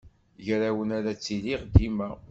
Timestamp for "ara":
0.97-1.11